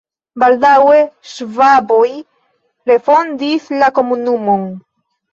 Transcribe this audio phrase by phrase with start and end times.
[0.41, 1.01] Baldaŭe
[1.33, 2.07] ŝvaboj
[2.91, 4.65] refondis la komunumon.